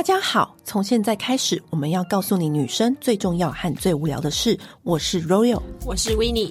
[0.00, 4.58] 大家好，从现在开始，我们要告诉你女生最重要和最无聊的事。
[4.82, 6.50] 我是 Royal，我是 Winnie。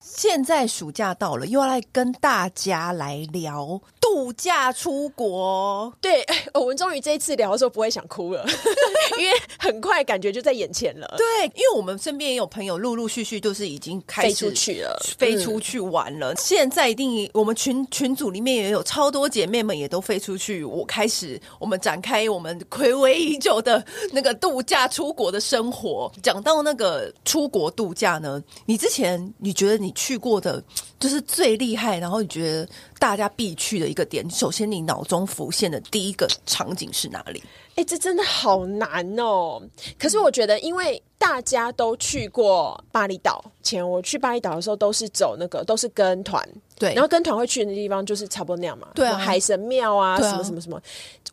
[0.00, 3.80] 现在暑假到了，又要来跟大家来聊
[4.14, 5.92] 度假出国。
[6.00, 6.24] 对，
[6.54, 8.46] 我们终于这一次聊的时候不会想哭了，
[9.18, 11.16] 因为很快感觉就在眼前了。
[11.18, 11.26] 对，
[11.56, 16.32] 因为我们身边也有朋友陆陆续续都是已经开始飞出去了，飞出去玩了。
[16.32, 20.62] 嗯、现在一定，我们群群组里面也有超多姐妹们也都飞出去。
[20.62, 26.12] 我开始，我们展开我们睽违已久的那个度假出国的生活。
[26.22, 29.92] 讲到那个出国度假呢，你之前你觉得你？
[29.94, 30.62] 去过的，
[31.04, 32.66] 就是最厉害，然后你觉得
[32.98, 34.24] 大家必去的一个点。
[34.30, 37.42] 首先，你脑中浮现的第一个场景是哪里？
[37.76, 39.60] 哎、欸，这真的好难哦。
[39.98, 46.46] 可是我觉得，因为大家都去过巴厘岛，前我去巴厘岛的时候，都是走那个，都是跟团。
[46.76, 48.88] 对，然后跟团会去的地方就是差不多那样嘛。
[48.94, 50.80] 对啊，海神庙啊，啊什么什么什么。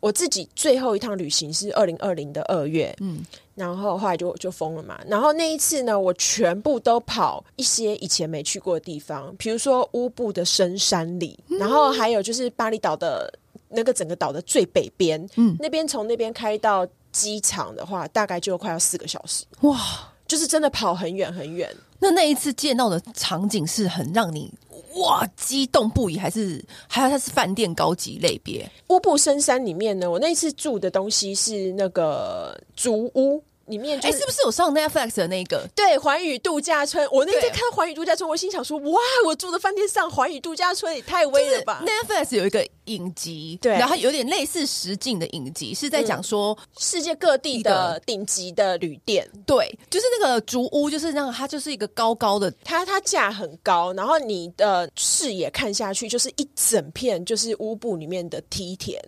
[0.00, 3.24] 我自己最后一趟旅行是二零二零的二月，嗯。
[3.54, 4.98] 然后后来就就封了嘛。
[5.06, 13.30] 然后那一次呢，我全部都跑一些以前没去过的地方，比如说乌布的深山里，嗯、然后还有就是巴厘岛的
[13.72, 19.44] 那个整个岛的最北边，嗯，那边从那边开到机场的话，大概就快要四个小时。
[19.62, 19.78] 哇，
[20.26, 21.74] 就是真的跑很远很远。
[21.98, 24.52] 那那一次见到的场景是很让你
[24.96, 28.68] 哇激动不已，还是还有它是饭店高级类别？
[28.88, 33.42] 乌布深山里面呢，我那一次住的东西是那个竹屋。
[33.66, 35.68] 里面哎、就是，是不是有上 Netflix 的那个？
[35.74, 37.06] 对，环宇度假村。
[37.10, 49.28] 我那天看到环宇度假村，我心想说：哇，我住的饭店上环宇度假村也太威了吧，就是！Netflix 有一个影集，对，然后有点类似实境的影集，是在讲说、嗯、世界各地的顶级的旅店。
[49.46, 59.00] 对，就是那个竹屋，就是那个它就是一个高高的，它它架很高，然后你的视野看下去就是一整片，就是乌布里面的梯田。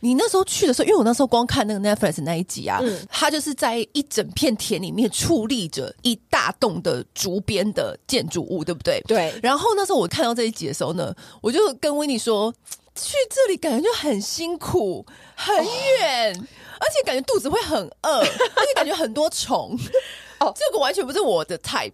[0.00, 9.00] 你那时候去的时候，因为我那时候光看那个 Netflix 那一集啊，嗯，它就是在一整片田里面矗立着一大栋的竹编的建筑物，对不对？
[9.06, 9.34] 对。
[9.42, 12.52] 然后那时候我看到这一集的时候呢，我就跟 Winnie 说，
[12.94, 15.04] 去这里感觉就很辛苦，
[15.34, 16.44] 很远，哦，
[16.80, 19.78] 而且感觉肚子会很饿， 而且感觉很多虫。
[20.38, 21.92] 哦，这个完全不是我的 type。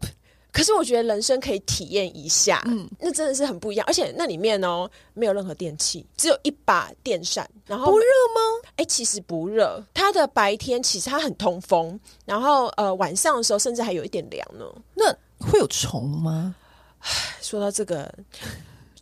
[0.57, 3.87] 可是我觉得人生可以体验一下，嗯，那真的是很不一样。
[3.87, 8.71] 而且那里面哦，没有任何电器，只有一把电扇，然后不热吗？
[8.77, 9.85] 哎，其实不热。
[9.93, 14.65] 它的白天其实它很通风，然后呃晚上的时候甚至还有一点凉呢。
[14.95, 15.13] 那
[15.47, 16.55] 会有虫吗？
[17.43, 18.11] 说到这个。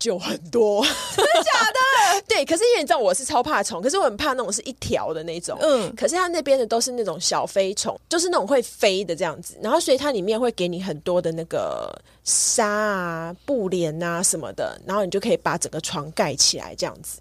[0.05, 0.85] 就很多，
[1.17, 2.21] 真的假的？
[2.29, 5.57] 对，可是因为你知道我是超怕虫，可是我很怕那种是一条的那种。
[5.63, 9.57] 嗯，可是它那边的都是那种小飞虫，就是那种会飞的这样子。
[9.63, 11.91] 然后所以它里面会给你很多的那个
[12.23, 17.21] 纱啊、布帘啊什么的，然后你就可以把整个床盖起来这样子。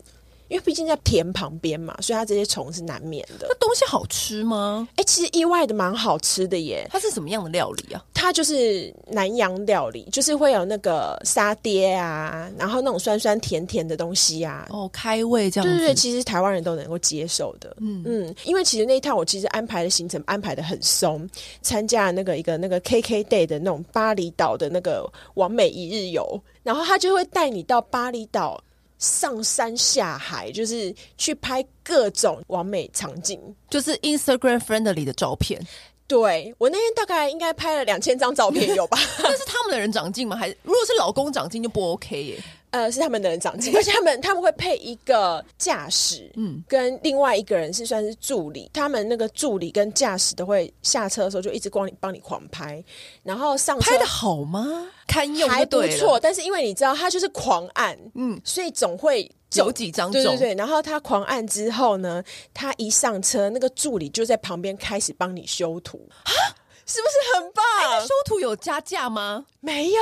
[0.54, 3.48] 因为毕竟在田旁边嘛，所以它这些虫是难免的。
[3.50, 4.88] 那东西好吃吗？
[4.92, 6.88] 哎、欸，其实意外的蛮好吃的耶。
[6.92, 8.06] 它是什么样的料理啊？
[8.14, 14.68] 它就是南洋料理，就是会有那个沙爹啊，然后那种酸酸甜甜的东西啊。
[14.70, 15.76] 哦，开胃这样子。
[15.76, 17.76] 对对对，其实台湾人都能够接受的。
[17.80, 21.28] 嗯嗯，因为其实那一趟我其实安排的行程安排的很松，
[21.64, 28.64] 参加了那个一个那个 KK Day 的那种巴厘岛的那个完美一日游，然后他就会带你到巴厘岛。
[29.04, 33.38] 上山下海，就是去拍各种完美场景，
[33.70, 35.62] 就是 Instagram friendly 的照片。
[36.08, 38.98] 对，我那天大概应该拍了两千张照片有吧？
[39.22, 40.38] 但是他们的人长进吗？
[40.38, 42.44] 还是如果是老公长进就不 OK 耶？
[42.74, 52.84] 呃，是他们的人长进， 而且他们他们会配一个驾驶，嗯，跟另外一个人是算是助理，他们那个助理跟驾驶都会下车的时候就一直帮你帮你狂拍，
[53.22, 54.88] 然后上车拍的好吗？
[55.06, 62.24] 堪用还不错，但是因为你知道他就是狂按，嗯，所以总会有几张对对对，然后他狂按之后呢，
[62.56, 66.34] 他一上车，那个助理就在旁边开始帮你修图啊。
[66.86, 67.64] 是不是很棒？
[67.92, 69.46] 欸、修图有加价吗？
[69.60, 70.02] 没有，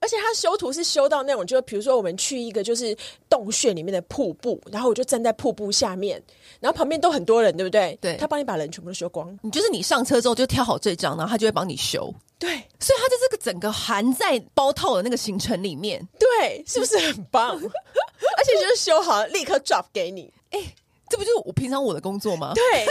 [0.00, 2.96] 而且他修图是修到那种，就比如说我们去一个就是
[3.28, 6.22] 洞穴里面的瀑布，然后我就站在瀑布下面，
[6.60, 7.96] 然后旁边都很多人，对不对？
[8.00, 9.38] 对，他帮你把人全部都修光。
[9.42, 12.12] 你就是你上车之后就挑好这张，然后他就会帮你修。
[12.38, 12.50] 对，
[12.80, 17.54] 所以他在这个整个含在包套的那个行程里面，对，是不是很棒？
[18.36, 20.74] 而且就是修好立刻 drop 给你，哎、欸。
[21.12, 22.52] 这不就是我平常我的工作吗？
[22.56, 22.86] 对，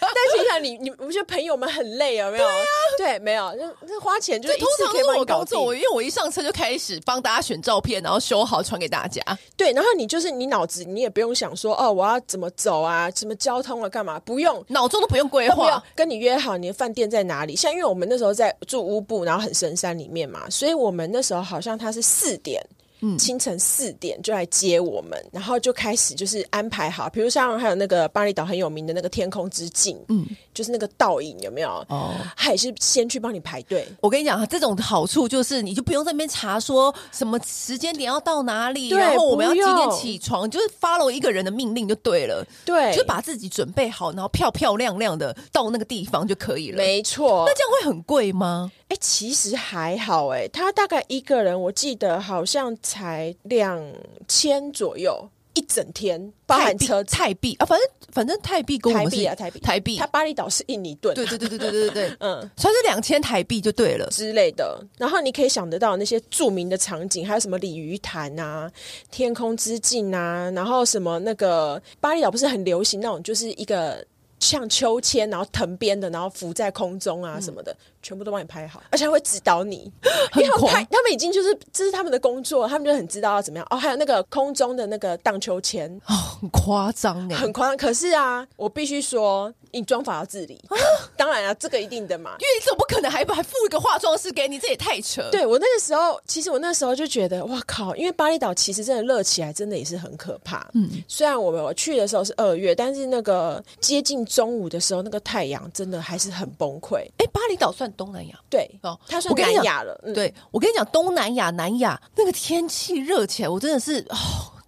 [0.00, 2.30] 但是想你，你不觉得朋友们很累有？
[2.30, 2.44] 没有？
[2.44, 2.64] 对啊，
[2.96, 5.60] 对，没有，就那花钱就是一次可以帮我搞定。
[5.60, 9.22] 因为我一上车就开始帮大家选照片，然后修好传给大家。
[9.58, 14.18] 对，然后你就是你脑子你也不用想说哦，我要怎么走啊，什么交通啊，干嘛？
[14.20, 17.54] 不用，脑中都不用规划，跟你约好你的饭店在哪里。
[17.54, 22.64] 像因为我们那时候在住乌布，然后很深山里面嘛，所以我们那时候好像他是四点。
[23.02, 31.84] 嗯，清晨四点就来接我们，然后就开始就是安排好，比如像还有那个巴厘岛很有名的那个天空之镜，嗯，就是那个倒影有没有？
[31.88, 33.86] 哦，还是先去帮你排队。
[34.00, 42.46] 我跟你讲，这种好处就是你就不用在那边查说什么时间点要到哪里，然后我们要几点起床，就是 follow 一个人的命令就对了。
[42.64, 46.76] 对，就把自己准备好，然后漂漂亮亮的到那个地方就可以了。
[46.76, 48.70] 没错，那这样会很贵吗？
[48.90, 53.80] 哎，其实还好，哎，他大概一个人，我记得好像才两
[54.26, 59.60] 千左右一整天，包含车泰币啊，反正反正泰币跟我们是台币啊，台币。
[59.60, 64.08] 台币，他巴厘岛是印尼盾，对对对对对对对， 嗯，算是两千台币就对了。
[64.10, 64.84] 之类的。
[64.98, 68.68] 然后你可以想得到那些著名的场景，还有什么鲤鱼潭啊、
[69.12, 74.04] 天空之镜啊，然后什么那个巴厘岛不是很流行那种，就是一个。
[74.42, 79.92] 像秋千，然后藤编的，然后浮在空中啊什么的，嗯、全部都帮你拍好，而且还会指导你。
[80.36, 83.66] 因为他们拍，他们已经就是这是他们的工作，他们就很知道要怎么样。
[83.70, 87.76] 哦，还有那个空中的那个荡秋千，哦，很夸张哎，很夸张。
[87.76, 89.52] 可是啊，我必须说。
[89.72, 90.74] 你妆法要自理，啊、
[91.16, 95.22] 当然了、啊，这个一定的嘛，因为你总不可能还还付一个化妆师给你，这也太扯。
[95.30, 97.94] 对，我那个时候，其实我那时候就觉得，哇靠！
[97.94, 100.68] 因为巴厘岛其实真的热起来，真的也是很可怕。
[100.74, 106.96] 嗯，虽然我们我去的时候是二月，但是那个接近中午的时候，那个太阳真的还是很崩溃。
[107.18, 108.38] 哎，巴厘岛算东南亚？
[108.48, 110.00] 对哦，它算南亚了。
[110.04, 114.16] 嗯、对，我跟你讲，东南亚、南亚那个天气热起来，我真的是哦。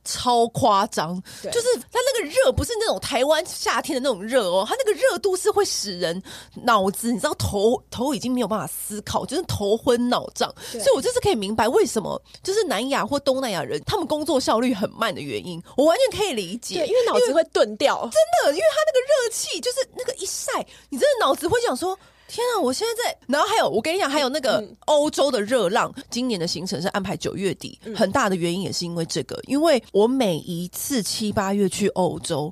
[0.04, 1.14] 超夸张，
[1.44, 6.20] 就是它那个热不是那种台湾夏天的那种热哦，它那个热度是会使人
[6.64, 10.52] 脑子，你知道头头已经没有办法思考，就是头昏脑胀。
[10.72, 18.10] 所以我就是可以明白为什么就是南亚或东南亚人他们工作效率很慢的原因，我完全可以理解，因为脑子会钝掉，真
[18.44, 21.96] 的，因为它那个热气就是那个一晒，你真的脑子会想说。
[22.32, 22.60] 天啊！
[22.62, 32.50] 我现在在，然后还有，我跟你讲，还有那个欧洲的热浪，嗯、今年的行程是安排九月底，嗯、很大的原因也是因为这个，因为我每一次七八月去欧洲，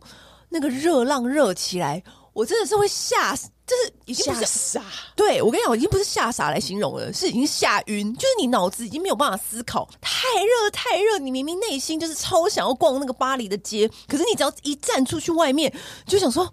[0.50, 2.02] 那个热浪热起来，
[2.34, 4.84] 我真的是会吓死，就是已经吓傻。
[5.16, 15.72] 对，我跟你讲，我已经不是吓傻来形容了，是已经吓晕，就是你脑子已经没有办法思考，太热太热，你明明内心就是超想要逛那个巴黎的街，可是你只要一站出去外面，
[16.06, 16.52] 就想说。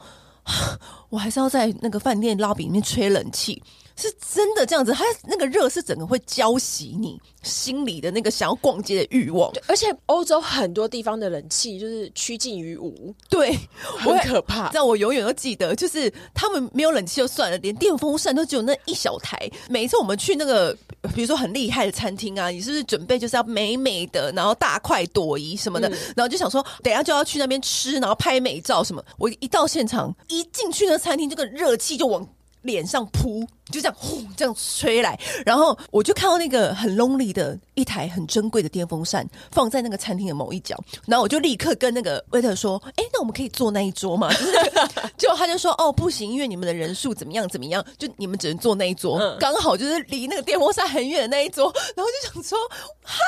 [1.09, 3.61] 我还是要在那个饭店烙饼里面吹冷气。
[3.97, 13.57] 是真的这样子，它那个热是整个会浇熄你心里的那个想要逛街的欲望，而且欧洲很多地方的冷气就是趋近于无，对，
[13.97, 14.69] 很可怕。
[14.71, 19.49] 让我永远都记得，就是他们没有冷气就算了，连电风扇都只有那一小台。
[19.69, 20.77] 每一次我们去那个，
[21.15, 29.03] 比如说很厉害的餐厅啊，你是不是准备就是要美美的，然后大快朵颐什么的，嗯、然后就想说等一下就要去那边吃，然后拍美照什么。
[29.17, 32.27] 我一到现场，一进去那餐厅，这个热气就往
[32.61, 33.47] 脸上扑。
[33.71, 44.29] 就这样呼，这样吹来，然后我就看到那个很 lonely 的一台很珍贵的电风扇放在那个餐厅的某一角，然后我就立刻跟那个 waiter 说：“哎，那我们可以坐那一桌吗？
[45.17, 52.57] ”就他就说：“哦，不行，因为你们的人数怎么样怎么样，就你们只能坐那一桌，嗯、刚好就是离那个电风扇很远的那一桌。”然后就想说
[53.03, 53.19] ：“哈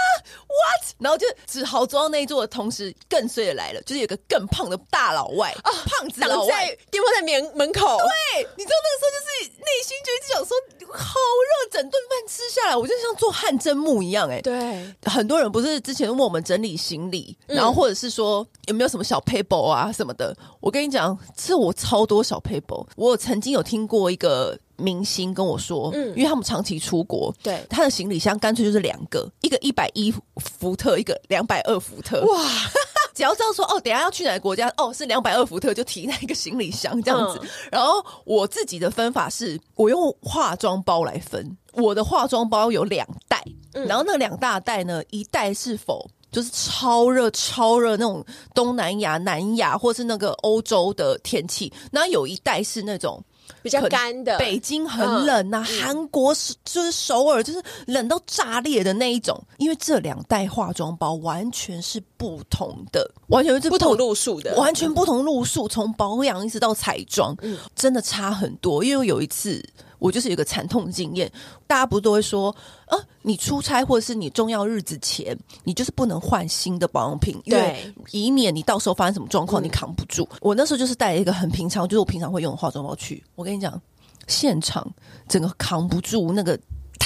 [0.48, 7.98] ，what？” 然后就只好坐到那一桌的同时，更衰的来了，就是有个更胖的大老外啊，胖子老外，电风扇门门口。
[7.98, 10.29] 对，你知道那个时候就是内心就。
[10.34, 10.56] 想说
[10.92, 14.42] 好热，整顿饭吃下来，我就像做汗蒸木一样哎、欸。
[14.42, 20.36] 对，很多人不是之前问我们整理行李，嗯、然后或者是说有没有什么小 paper 啊什么的。
[20.60, 22.86] 我跟你讲，这我超多小 paper。
[22.96, 32.22] 我曾经有听过一个明星跟我说，嗯，因为他们长期出国，对，他的行李箱干脆就是两个，一个一百一伏特，一个两百二伏特。
[32.26, 32.44] 哇！
[33.14, 37.40] 只要知道说哦，等下要去哪个国家哦，是两百二伏特就提那个行李箱这样子。
[37.42, 41.58] 嗯、然后我自己的分法是，我用化妆包来分。
[41.74, 43.44] 我的化妆包有两袋，
[43.74, 53.22] 嗯、然后那两大袋呢，一袋是否就是超热超热那种东南亚、南亚或是那个欧洲的天气，然后有一袋是那种。
[53.62, 59.40] 比较干的，北京很冷呐、啊，韩、嗯、国是就是首尔就是冷到炸裂的那一种。
[59.58, 68.84] 因为这两袋化妆包完全是不同的，完全是不，不同路数的，完全不同路数，从保养一直到彩妆，嗯、真的差很多。
[68.84, 69.64] 因为有一次。
[70.00, 71.32] 我就是有个惨痛经验，
[71.68, 72.56] 大家不都会说，
[72.88, 80.28] 呃，你出差或者是你重要日子前，你就是不能换新的保养品，对，以免你到时候发生什么状况，你扛不住。
[80.32, 83.24] 嗯、我那时候就是带了一个很平常，就是我平常会用的化妆包去。
[83.36, 83.80] 我跟你讲，
[84.28, 84.92] 现场
[85.28, 86.60] 整个扛不住那个。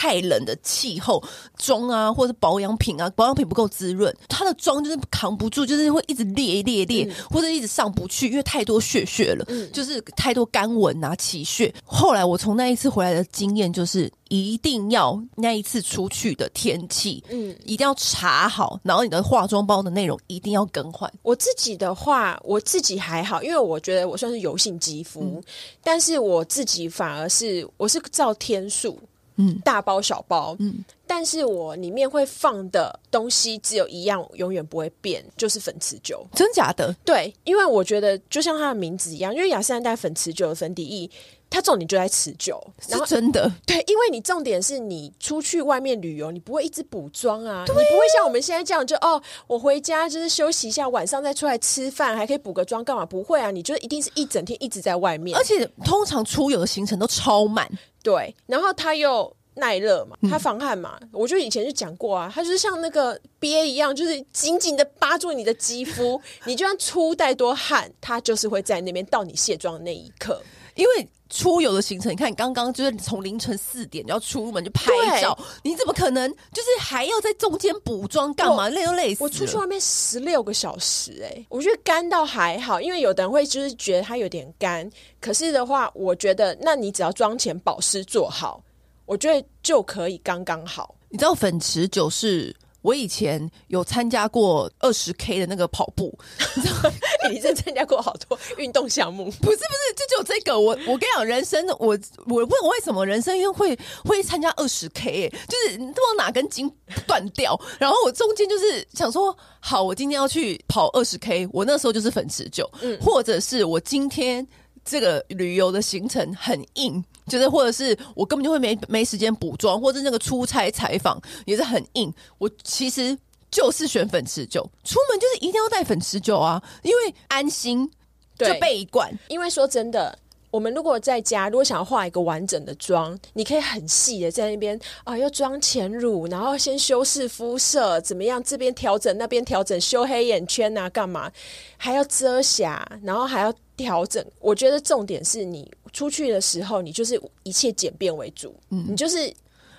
[0.04, 1.24] 太冷的气候，
[1.58, 11.74] 妆啊或者保养品啊，保养品不够滋润，它的妆就是扛不住，就是会一直裂裂裂，嗯、或者一直上不去，因为太多血血了，嗯、就是太多干纹啊起血。
[11.86, 14.12] 后来我从那一次回来的经验就是。
[14.30, 21.12] 一定要那一次出去的天气，嗯，一定要查好，然后你的化妆包的内容一定要更换。
[21.22, 25.44] 我自己的话，我自己还好，因为我觉得我算是油性肌肤，嗯、
[25.84, 29.00] 但是我自己反而是我是照天数，
[29.36, 36.26] 嗯，大包小包，嗯，但是我里面会放的东西只有一样，永远不会变，就是粉持久。
[36.34, 36.96] 真假的？
[37.04, 41.10] 对，因为我觉得就像它的名字一样，因为雅诗兰黛粉持久的粉底液。
[41.54, 43.50] 它重点就在持久，然后真的。
[43.64, 53.06] 对，因为你重点是你出去外面旅游，你不会一直补妆啊，对你不会像我们现在这样就哦，我回家就是休息一下，晚上再出来吃饭，还可以补个妆干嘛？
[53.06, 57.70] 不会啊，你就一定是一整天一直在外面，而且通常出游的行程都超满，
[58.02, 70.42] 对，然后它又耐热嘛，它防汗嘛，嗯、我就以前就讲过啊，它就是像那个鳖一样，就是紧紧的扒住你的肌肤， 你就算出再多汗，它就是会在那边到你卸妆的那一刻，
[70.74, 71.08] 因为。
[71.34, 78.70] 出游的行程，你看你刚刚就是从凌晨四点就要出门就拍照，你怎么可能就是还要在中间补妆干嘛？
[78.70, 79.24] 累都累死。
[79.24, 84.88] 我出去外面十六个小时，欸，哎，我觉得干到还好，因为有的人会就是觉得它有点干，
[85.20, 88.64] 可是的话，我觉得那你只要妆前保湿做好，
[89.08, 90.94] 我觉得就可以刚刚好。
[91.10, 92.56] 你知道粉持久是？
[92.84, 96.16] 我以前有参加过二十 K 的那个跑步，
[96.56, 96.92] 你知道吗？
[97.32, 99.26] 你真参加过好多运动项目？
[99.26, 100.60] 不 是不是，就只有这个。
[100.60, 101.98] 我我跟你讲，人生我
[102.28, 106.72] 我问我为什么人生因为会会参加二十 K，就是不知道哪根筋
[107.08, 107.60] 断掉。
[107.80, 114.48] 然后我中间就是想说，好，我今天要去跑二十 K，我那时候就是粉持久，嗯，或者是我今天。
[114.86, 122.14] 这个旅游的行程很硬，就是或者是我根本就会没没时间补妆，或者那个出差采访也是很硬。
[122.38, 123.18] 我其实
[123.52, 127.90] 就是选粉持久，出门就是一定要带粉持久啊，因为安心，
[128.38, 129.12] 就备一罐。
[129.28, 130.18] 因为说真的。
[130.54, 138.42] 我们如果在家，如果想要化一个完整的妆，你可以很细的在那边啊，要妆前乳，然后先修饰肤色，怎么样？
[138.44, 141.32] 这边调整，那边调整，修黑眼圈啊，干嘛？
[141.76, 144.24] 还要遮瑕，然后还要调整。
[144.40, 148.56] 我觉得重点是你出去的时候，你就是一切简便为主。
[148.70, 149.34] 嗯，你就是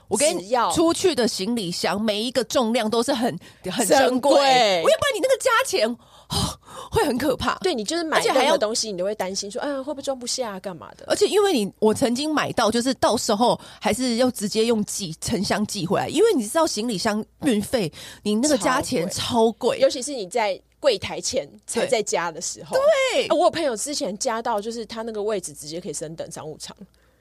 [0.08, 3.38] 我跟你要出去的行李箱，每一个重量都是很
[3.70, 5.96] 很珍贵，我要不然你那个加钱。
[6.30, 6.58] 哦，
[6.90, 7.56] 会很可怕。
[7.58, 11.04] 对，你就是买任何东西，你都会担心说，啊，会不会装不下，干嘛的？
[11.06, 22.76] 而且因为你，我曾经买到，就是到时候还是要直接用寄成箱寄回来，因为你知道行李箱运费，你那个加钱超贵，尤其是你在柜台前才在加的时候。
[22.76, 26.76] 对，我有朋友之前加到，就是他那个位置直接可以升等商务舱。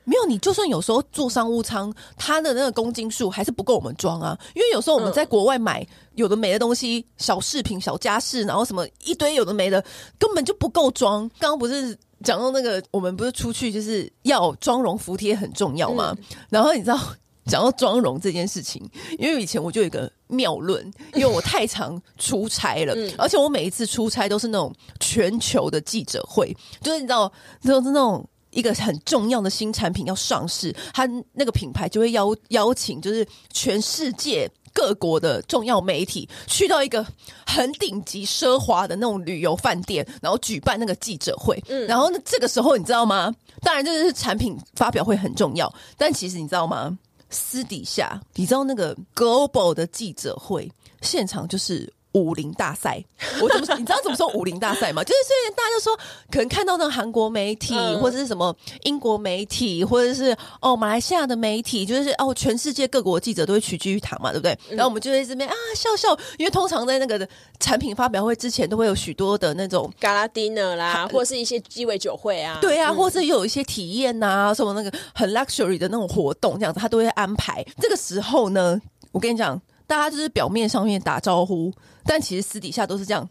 [0.05, 4.37] 没有，你就算有时候坐商务舱，它的那个公斤数还是不够我们装啊。
[4.53, 9.83] 因为有时候我们在国外买有的没的东西，小饰品、小家饰，然后什么一堆有的没的，
[10.19, 11.29] 根本就不够装。
[11.39, 16.13] 刚刚不是讲到那个，我们不是出去就是要妆容服帖很重要吗？
[16.17, 16.99] 嗯、然后你知道
[17.47, 18.81] 讲到妆容这件事情，
[19.17, 27.31] 因为以前我就有一个谬论，因为我太常出差了，嗯、而且我每一次出差都是那种全球的记者会，就是你知道，
[27.61, 28.27] 就是那种。
[28.53, 37.05] 一个很重要的新产品要上市，他那个品牌就会邀邀请，就是全世界各国的重要媒体去到一个
[37.45, 41.61] 很顶级奢华的那种旅游饭店，然后举办那个记者会。
[41.67, 43.33] 嗯，然后呢，这个时候你知道吗？
[43.61, 46.97] 当然，就是产品发表会很重要，但其实你知道吗？
[47.29, 51.91] 私底下，你知道那个 Global 的记者会现场就是。
[52.13, 53.03] 武林大赛，
[53.41, 53.75] 我怎么说？
[53.79, 55.03] 你知道怎么说武林大赛吗？
[55.03, 55.95] 就是虽然大家就说，
[56.31, 64.53] 可能看到那个韩国媒体，嗯、或者是什么英国媒体，或者是哦马来西亚的媒体，就是哦全世界各国记者都会齐聚一堂嘛，对不对？
[64.69, 67.27] 嗯、然后我们就在这边啊笑笑，因为通常在那个
[67.59, 77.65] 产品发表会之前，都会有许多的那种 gala dinner 啦，啊、或是一些鸡尾酒会啊，对啊，嗯、或是又有一些体验呐、啊，什么那个很 luxury 的那种活动，这样子他都会安排。
[77.81, 78.79] 这个时候呢，
[79.11, 81.73] 我跟你讲，大家就是表面上面打招呼。
[82.05, 83.27] 但其实私底下都是这样。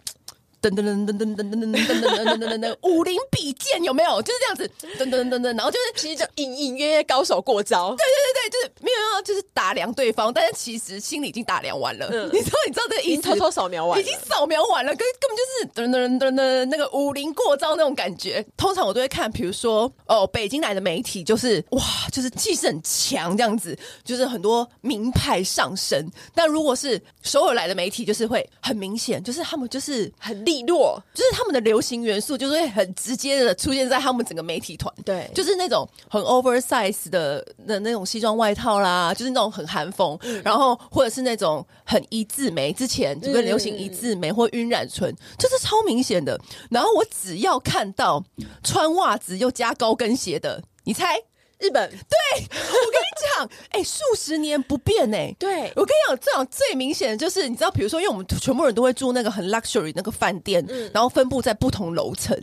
[0.63, 4.23] 噔噔噔噔噔噔噔噔噔噔噔噔噔噔，武林比剑有没有？
[4.23, 7.91] 就是这样子，噔噔噔噔，然后就是其实就隐隐约约高手过招。
[7.91, 12.07] 对对对对，就是没有要就是打量对方，但是其实心里已经打量完了。
[12.33, 13.23] 你知道你知道这个意思？
[13.23, 18.45] 偷偷扫描完，已经扫描完了，根根本就是噔噔噔噔那个武林过招那种感觉。
[18.57, 26.09] 通常我都会看，比如说哦，北京来的媒体就是哇，就是气势很强这样子，就是很多名牌上身。
[26.37, 30.52] 但如果是首尔来的媒体，就是会很明显，就是他们就是很厉。
[30.53, 34.93] 利落，就是他们的流行元素，就是会很直接的出现在他们整个媒体团。
[35.05, 46.39] 对，就是那种很 oversize 的的那种西装外套啦，啊，就是那种很韩风，嗯、然后或者是那种很一字眉，之前就跟流行一字眉或晕染唇，就是超明显的。
[46.71, 48.23] 然后我只要看到
[48.63, 51.17] 穿袜子又加高跟鞋的，你猜？
[51.63, 51.89] 日本。
[51.89, 55.37] 对，我跟你讲， 哎、欸，数十年不变哎、欸。
[55.39, 62.37] 对，我跟你讲，这种最明显的就是，你知道，比如说，因为我们全部人都会住那个很 luxury 那个饭店，嗯、然后分布在不同楼层，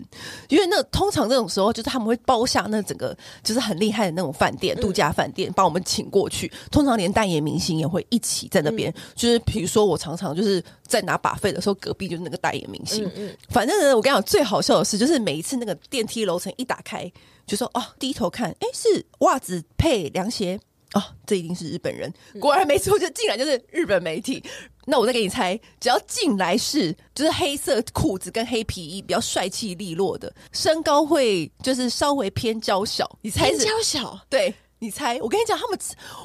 [0.48, 6.52] 因为那通常这种时候，就是他们会包下那整个就是很厉害的那种饭店，度假饭店，把我们请过去。
[6.72, 13.10] 通常连代言明星也会一起在那边，嗯、就是比如说我常常就是在拿 buffet 的时候，隔壁就是那个代言明星。
[13.50, 17.12] 反正呢，我跟你讲，最好笑的是，就是每一次那个电梯楼层一打开。
[17.50, 20.60] 就说哦，低头看，哎，是袜子配凉鞋
[20.94, 22.14] 哦，这一定是日本人。
[22.40, 24.44] 果然没错，就进来就是日本媒体。
[24.86, 33.20] 那我再给你猜，只要进来是就是黑色裤子跟黑皮衣，比较帅气利落的，身高会就是稍微偏娇小。
[33.22, 34.20] 你猜是娇小？
[34.30, 34.54] 对。
[34.82, 35.20] 你猜？
[35.22, 35.78] 我跟你讲，他们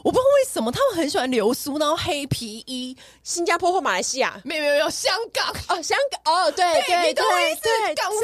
[0.05, 2.97] 我不知道为什么他们很喜欢流苏，然后黑皮衣。
[3.25, 4.41] 新加坡或马来西亚？
[4.45, 8.21] 没有没有没有，香港哦，香港哦，对对对对，港风，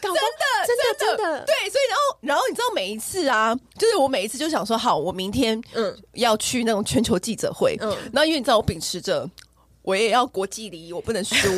[0.00, 0.18] 真的
[0.66, 9.28] 真的真的对，所以然后然后你知道每一次啊，就是我每一次就想说，好，我明天嗯要去那种全球记者会，嗯，然后因为你知道我秉持着
[9.82, 11.34] 我也要国际礼仪，我不能输。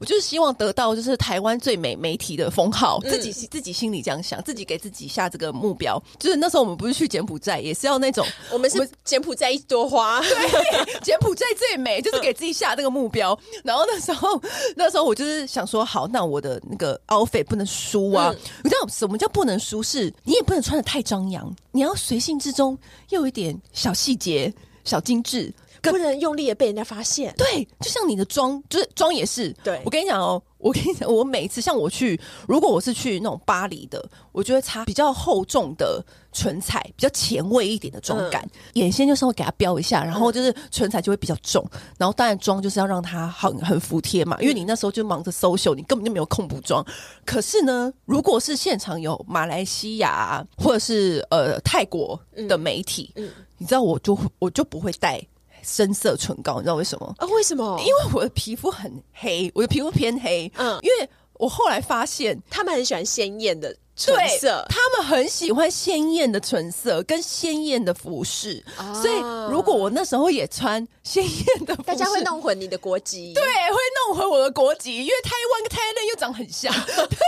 [0.00, 6.02] 我就是希望得到就是台湾最美媒体的封号，自己自己心里这样想，自己给自己下这个目标。
[6.18, 13.38] 就是那时候我们不是去柬埔寨，也是要那种， 我们是柬埔寨一朵花， 对，柬埔寨最美， 就是给自己下这个目标。
[13.62, 14.40] 然后那时候
[14.74, 18.34] 那时候我就是想说，好，那我的那个 outfit 不能输啊！
[18.64, 19.82] 你知道什么叫不能输？
[19.82, 22.78] 是你也不能穿的太张扬，你要随性之中
[23.10, 24.50] 又有一点小细节、
[24.82, 25.52] 小精致。
[25.82, 27.34] 不能用力的被人家发现。
[27.36, 29.54] 对，就像你的妆，就是妆也是。
[29.64, 41.64] 对，我跟你讲哦，我跟你讲，我每次像我去，如果我是去那种巴黎的，我就会擦比较厚重的唇彩，比较前卫一点的妆感，嗯、眼线就稍微给它标一下，然后就是唇彩就会比较重，
[41.98, 46.84] 然后当然妆就是要让它很很服帖嘛，因为你那时候就忙着 social，你根本就没有空补妆。
[47.24, 55.20] 可是呢，如果是现场有马来西亚或者是呃泰国的媒体，嗯嗯、你知道我就我就不会带。
[55.62, 57.14] 深色唇膏，你知道为什么？
[57.18, 57.78] 啊，为什么？
[57.80, 60.50] 因为我的皮肤很黑，我的皮肤偏黑。
[60.56, 68.64] 嗯，因为我后来发现，他们很喜欢鲜艳的唇色，他们很喜欢鲜艳的唇色跟鲜艳的服饰。
[68.76, 69.14] 啊、所以，
[69.50, 73.34] 如果我那时候也穿鲜艳的服饰，大家会弄混你的国籍。
[73.34, 73.76] 对，会
[74.08, 76.72] 弄混我的国籍，因为台湾跟台湾又长很像。
[76.96, 77.18] 对。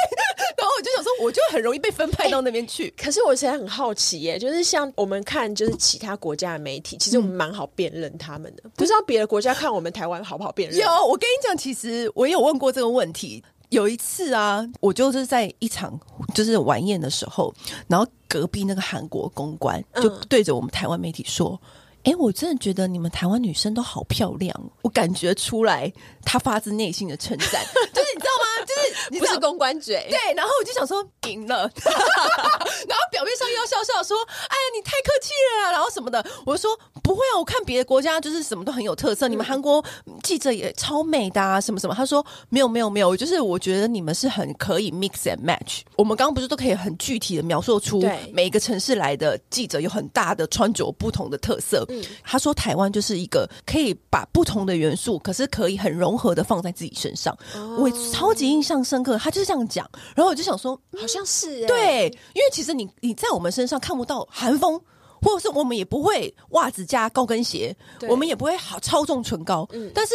[0.57, 2.85] 然后我就想说，我就很容易被分派到那边去。
[2.85, 8.63] 欸、可是我现在很好奇耶，就是像我们看，就是其他国家的媒体，其实我们蛮好辨认他们的。
[8.65, 10.79] 嗯、不知道别的国家看我们台湾好不好辨认？
[10.79, 13.43] 有，我跟你讲，其实我也有问过这个问题。
[13.73, 15.99] 有一次啊，我就是在一场
[16.35, 17.53] 就是晚宴的时候，
[17.89, 21.59] 然后隔壁那个韩国公关就对着我们台湾媒体说
[22.05, 25.91] ：“哎、我真的觉得你们台湾女生都好漂亮。”我感觉出来
[26.25, 28.67] 他发自内心的称赞， 就是你知道吗？
[28.67, 34.17] 就是你不是公关嘴，对，然后我就想说赢了， 然后表面上又要笑笑说
[34.49, 39.85] ：“哎呀，你太客气了啊。”然后什么的，我就说不会啊，我看别的国家就是什么都很有特色，嗯、你们韩国
[40.23, 41.95] 记者也超美的啊，什么什么。
[41.95, 45.81] 他说没有没有没有，就是我觉得你们是很可以 mix and match。
[45.97, 51.85] 我们刚刚不是都可以很具体的描述出每一个城市来的记者有很大的穿着不同的特色。
[51.89, 57.37] 嗯、他说台湾就是一个可以把不同的元素，可是可以很融合的放在自己身上。
[57.57, 58.53] 哦、我超级。
[58.53, 64.79] 印象深刻，他就是这样讲，然后我就想说，好像是、欸、对，因为其实你你在我们身上看不到寒风，
[65.23, 67.75] 或者是我们也不会袜子加高跟鞋，
[68.11, 70.13] 我们也不会好超重唇膏，嗯，但是。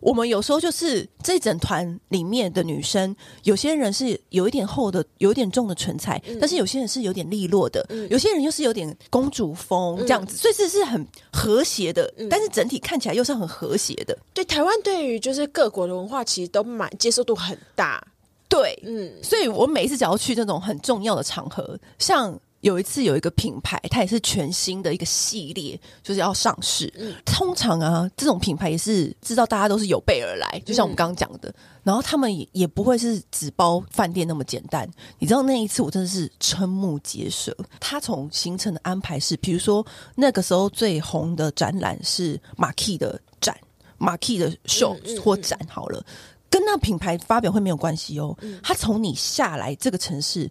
[0.00, 14.16] 我们有时候就是这整团里面的女生，有些人是有一点厚的，有一点重的唇彩，嗯、但是有些人是有点利落的，嗯、有些人又是有点公主风这样子，嗯、所以是是很和谐的，嗯、但是整体看起来又是很和谐的。
[14.32, 18.02] 对，台湾对于就是各国的文化其实都蛮接受度很大，
[18.48, 22.40] 对，嗯，所以我每一次只要去这种很重要的场合，像。
[22.60, 26.92] 有一次有一个品牌，它也是全新的一个系列，就是要上市。
[26.98, 31.48] 嗯、通常啊，这种品牌也是知道大家都是有备而来，就像我们刚刚讲的。
[31.48, 34.88] 嗯、然后他们也也不会是只包饭店那么简单。
[35.18, 37.56] 你知道那一次我真的是瞠目结舌。
[37.80, 43.56] 他从行程的安排是，比如说那个时候最红的展览是马 key 的展，
[43.96, 45.98] 马 key 的 show 或展好了。
[45.98, 50.50] 嗯嗯嗯跟那品牌发表会没有关系哦，他从你下来这个城市，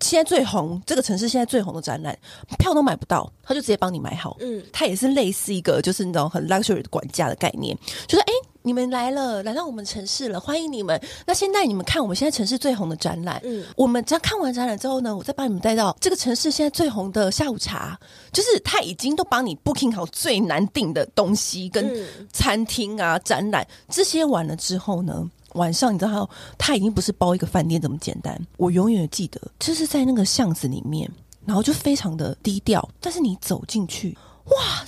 [0.00, 2.16] 现在最红这个城市现在最红的展览，
[2.58, 4.36] 票都买不到，他就直接帮你买好。
[4.40, 7.76] 嗯，他也是类似一个就是那种很 luxury 的管家的概念，
[8.06, 11.00] 就是哎，你们来了，来到我们城市了，欢迎你们。
[11.26, 17.98] 那现在你们看我们现在城市最红的展览，嗯，我们只要看完展览之后呢，我再把你们带到这个城市现在最红的下午茶，
[18.32, 28.38] 就是他已经都帮你 booking 好最难订的东西跟餐厅啊、展览这些完了之后呢，晚上你知道他已经不是包一个饭店这么简单。
[28.58, 31.10] 我永远记得，就是在那个巷子里面，
[31.46, 34.84] 然后就非常的低调，但是你走进去，哇，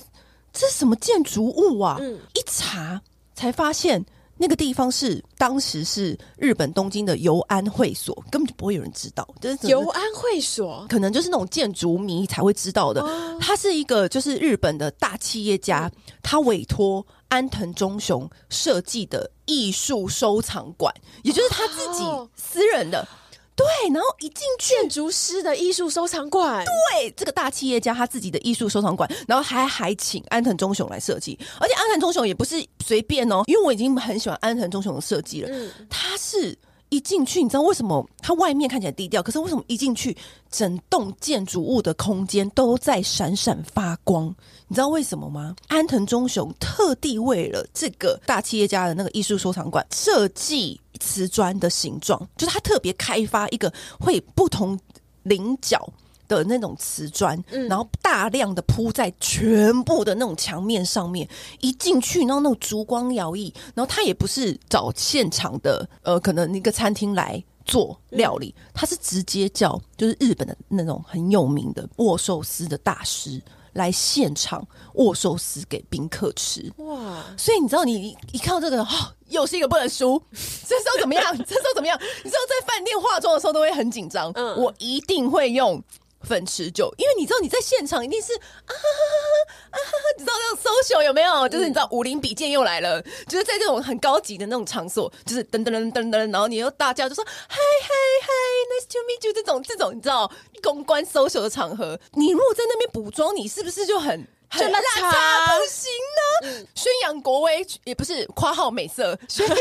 [0.53, 1.97] 这是什么建筑物啊？
[1.99, 3.01] 嗯，一查。
[3.43, 4.01] 才发现
[4.39, 9.29] 那个地方是当时是日本东京的游安会所，根本就不会有人知道。
[9.41, 13.05] 就是游安会所，可能就是那种建筑迷才会知道的。
[13.41, 15.91] 他是一个就是日本的大企业家，
[16.23, 22.05] 他委托安藤忠雄设计的艺术收藏馆，也就是他自己
[22.37, 23.05] 私人的。
[23.55, 36.59] 对，然后一进去，建筑师的艺术收藏馆，对，这个大企业家他自己的艺术收藏馆，然后还还请安藤忠雄来设计，而且安藤忠雄也不是随便哦，因为我已经很喜欢安藤忠雄的设计了，嗯，他是。
[36.93, 39.23] 一进去，你知道为什么它外面看起来低调？
[39.23, 40.15] 可是为什么一进去，
[40.51, 44.35] 整栋建筑物的空间都在闪闪发光？
[44.73, 45.55] 你知道为什么吗？
[45.69, 54.81] 安藤忠雄特地为了这个大企业家的那个艺术收藏馆设计瓷砖的形状，就是他特别开发一个会不同
[55.25, 55.87] 棱角。
[56.27, 61.29] 的那种瓷砖，然后大量的铺在全部的那种墙面上面，
[61.61, 73.39] 一进去，然后那种烛光摇曳，然后他也不是找现场的，呃，可能一个餐厅来做料理，他是直接叫就是日本的那种很有名的握寿司的大师
[73.75, 76.73] 来现场握寿司给宾客吃。
[76.79, 77.25] 哇！
[77.37, 78.89] 所以你知道，你一看到这个，哦，
[79.29, 80.23] 又是一个不能输。
[80.33, 81.23] 这时候怎么样？
[81.39, 81.99] 这时候怎么样？
[82.25, 84.31] 你知道，在饭店化妆的时候都会很紧张。
[84.35, 85.83] 嗯，我一定会用。
[86.23, 91.49] 粉持久，因为你知道你在现场一定是啊哈哈啊哈哈，你知道那种 social 有没有？
[91.49, 97.89] 就是你知道武林比剑又来了，就是在这种很高级的那种场所，就是噔噔噔噔噔，然后你又大叫就说嗨嗨
[98.23, 98.29] 嗨
[98.71, 100.31] ，nice to meet you，这种这种你知道
[100.63, 104.27] 公关 social 的场合，你如果在那边补妆，你是不是就很？
[104.53, 109.57] 就邋遢不行呢，宣扬国威也不是夸号美色，宣 扬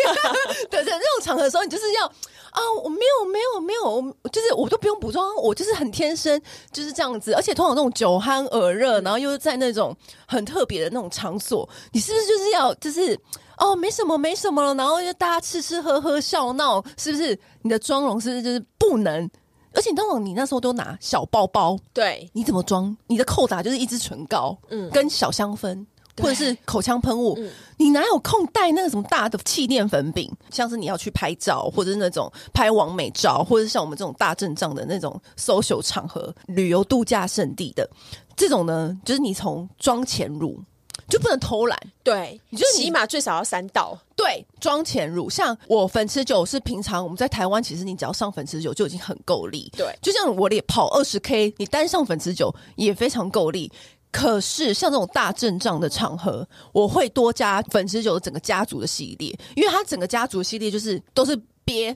[0.69, 6.39] 对在，那种场合的时候，你就是要啊，我没有没有没有，就是我都不用补妆，我就是很天生
[6.71, 7.33] 就是这样子。
[7.33, 9.95] 而且通常那种酒酣耳热，然后又是在那种
[10.27, 13.17] 很特别的那种场所，你是不是就是要就是
[13.57, 17.39] 哦，没什么没什么了，然后就大家吃吃喝喝笑闹，是不是？
[17.61, 19.29] 你的妆容是不是就是不能？
[19.73, 22.95] 而且你通常你那时候都拿小包包，对，你怎么装？
[23.07, 25.85] 你的扣打就是一支唇膏，嗯，跟小香氛
[26.21, 30.31] 或者是口腔喷雾，嗯，你哪有空带那个什么大的气垫粉饼？
[30.49, 37.89] 像是你要去拍照，或者是那种拍完美照，或者是像我们这种大阵仗的那种 social 场合、旅游度假胜地的
[38.35, 40.59] 这种呢，就是你从妆前乳。
[41.07, 43.97] 就不能偷懒，对，你就起码最少要三道。
[44.15, 49.71] 对，妆前乳，像我粉持久是平常我们在台湾，其实你只要上粉持久就已经很够力。
[49.75, 53.71] 对，就像我也跑二十 K，你单上粉持久也非常够力。
[54.11, 61.95] 可是像这种大阵仗的场合，我会多加粉持久的整个家族的系列，因为它整个家族系列就是都是鳖。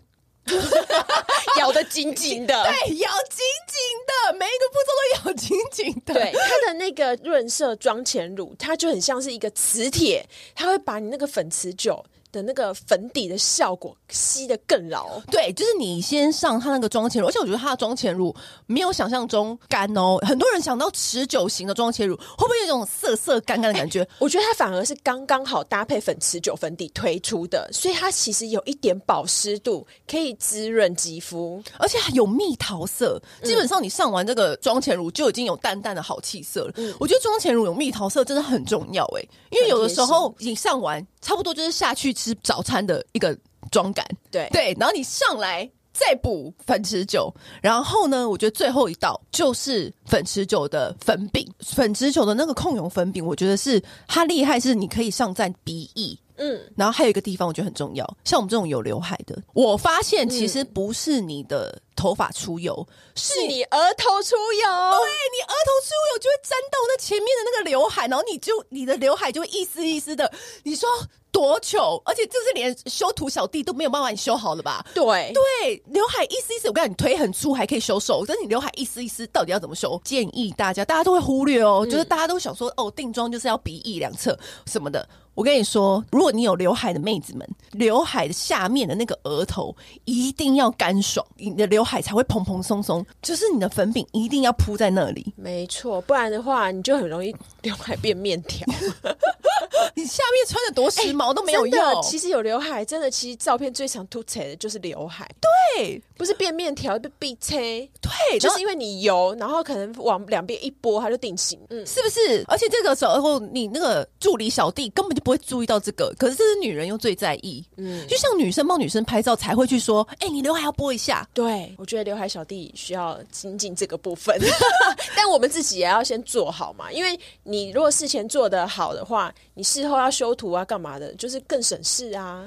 [1.59, 6.13] 咬得紧紧的，对，咬紧紧的，每一个步骤都咬紧紧的。
[6.13, 12.03] 对，它的那个润色妆前乳，它就很像是一个磁铁，它会把你那个粉持久
[12.35, 18.35] 的那个粉底的效果吸的更牢，对，就是你先上它那个妆前乳，而且我觉得它的妆前乳
[18.67, 20.17] 没有想象中干哦。
[20.21, 24.01] 很多人想到持久型的妆前乳，会不会有一种涩涩干干的感觉？
[24.01, 33.21] 欸，我觉得它反而是刚刚好搭配粉持久粉底推出的，所以它其实有一点保湿度，可以滋润肌肤，而且有蜜桃色。
[33.43, 36.73] 基本上你上完这个妆前乳就已经有淡淡的好气色了。
[36.75, 39.21] 嗯，我觉得妆前乳有蜜桃色真的很重要哎，
[39.51, 43.37] 因为有的时候你上完差不多就是下去吃早餐的一个
[43.71, 44.49] 妆感，对。
[44.51, 70.29] 对，然后你上来再补粉持久，然后呢，我觉得最后一道就是粉持久的粉饼，粉持久的那个控油粉饼，我觉得是它厉害，是你可以上在鼻翼，嗯，然后还有一个地方我觉得很重要，像我们这种有刘海的，我发现其实不是你的头发出油，嗯、是你额头出油，对，你额头出油就会沾到那前面的那个刘海，然后你就你的刘海就会一丝一丝的，
[70.63, 70.89] 你说。
[71.35, 74.85] 多糗，而且就是连修图小弟都没有办法你修好了吧？
[74.93, 79.99] 对对，刘海一丝一丝，我跟你讲，你腿很粗还可以修瘦，但是你刘海一丝一丝，到底要怎么修？
[80.05, 85.05] 建议大家，大家都会忽略哦，嗯、就是大家都想说，哦，定妆就是要鼻翼两侧什么的。
[85.35, 93.05] 我跟你说，如果你有刘海的妹子们，刘海的下面的那个额头一定要干爽，你的刘海才会蓬蓬松松。
[93.21, 98.65] 就是你的粉饼一定要铺在那里，没错，不然的话你就很容易刘海变面条。
[99.93, 102.01] 你下面穿的多时髦都没有用。
[102.01, 105.29] 其实有刘海，真的，其实照片最想凸起来的就是刘海。
[105.77, 107.55] 对，不是变面条，就必车。
[108.01, 111.59] 对，就是因为你油，然后可能往两边一拨，它就定型。
[111.69, 112.43] 嗯，是不是？
[112.47, 117.65] 而且这个时候，你那个助理小弟根本就不会注意到这个，可是这是女人又最在意。
[117.77, 124.39] 嗯，就像女生帮女生拍照才会去说：“哎、欸，你刘海要拨一下。”对，我觉得刘海小弟需要精进这个部分，
[125.17, 126.91] 但我们自己也要先做好嘛。
[126.91, 132.45] 因为你如果事前做得好的话，你事后要修图啊，干嘛的，就是更省事啊。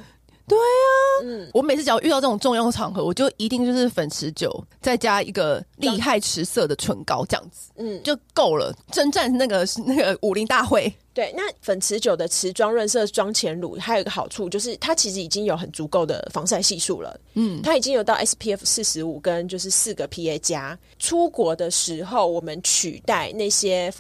[0.49, 0.91] 对啊，
[1.25, 8.75] 嗯，我每次只要遇到这种重要场合，我就一定就是粉持久，再加一个厉害持色的唇膏，这样子，嗯，就够了。
[8.91, 10.93] 征战那个 那个武林大会。
[11.13, 20.79] 对，那粉持久的持妆润色妆前乳还有一个好处，就是它其实已经有很足够的防晒系数了，嗯，它已经有到 SPF 四十五跟就是四个 PA 加。
[21.01, 23.93] 出国的时候，我们取代那些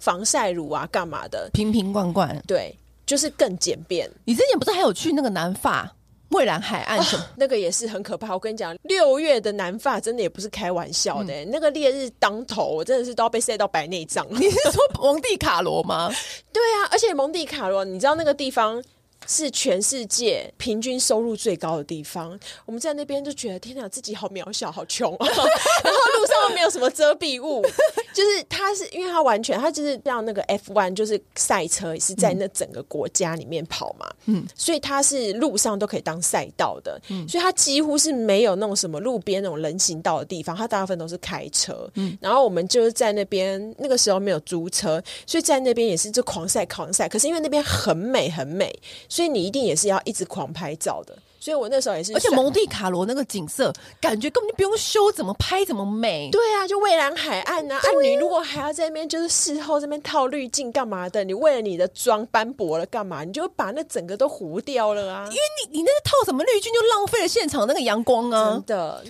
[0.00, 2.76] 防晒乳啊，干嘛的，瓶瓶罐罐，对。
[3.06, 4.10] 就是更简便。
[4.24, 5.90] 你之前不是还有去那个南法
[6.30, 7.26] 蔚蓝海岸什么、哦？
[7.36, 8.34] 那个也是很可怕。
[8.34, 11.44] 我跟你讲，六月的南法真的也不是开玩笑的、欸。
[11.44, 14.26] 嗯、那个烈日当头，我真的是都要被晒到白内障。
[14.30, 16.12] 你是说蒙地卡罗吗？
[16.52, 18.82] 对啊，而且蒙地卡罗，你知道那个地方
[19.26, 22.38] 是全世界平均收入最高的地方。
[22.64, 25.16] 我们在那边就觉得，天哪，自己好渺小，好穷。
[25.20, 27.64] 然后路上又没有什么遮蔽物。
[28.16, 48.74] 就是它是因为它完全，它就是像那个 F1，就是赛车也是在那整个国家里面跑嘛，嗯，所以它是路上都可以当赛道的，嗯，所以它几乎是没有那种什么路边那种人行道的地方，它大部分都是开车，嗯，然后我们就是在那边那个时候没有租车，所以在那边也是就狂晒狂晒，可是因为那边很美很美，
[49.08, 51.16] 所以你一定也是要一直狂拍照的。
[51.38, 56.28] 所以我那时候也是，而且蒙地卡罗那个景色，感觉根本就不用修，怎么拍怎么美。
[56.32, 57.78] 对啊，就蔚蓝海岸呐、啊。
[57.78, 61.22] 啊，啊你如果还要在那边，就是事后这边套滤镜干嘛的？
[61.22, 63.22] 你为了你的妆斑驳了干嘛？
[63.22, 65.24] 你就把那整个都糊掉了啊！
[65.26, 68.50] 因为你你那个套什么滤镜，就浪费了现场那个阳光啊！
[68.54, 69.04] 真的。